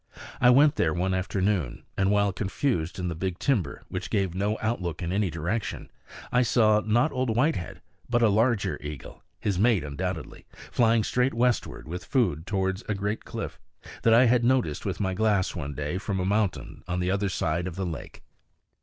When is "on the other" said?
16.87-17.29